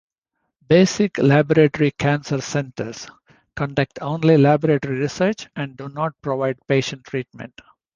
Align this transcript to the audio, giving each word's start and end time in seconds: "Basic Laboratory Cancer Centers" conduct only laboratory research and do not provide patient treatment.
"Basic 0.67 1.19
Laboratory 1.19 1.91
Cancer 1.91 2.41
Centers" 2.41 3.07
conduct 3.55 3.99
only 4.01 4.35
laboratory 4.35 4.97
research 4.97 5.47
and 5.55 5.77
do 5.77 5.89
not 5.89 6.19
provide 6.23 6.57
patient 6.65 7.03
treatment. 7.03 7.61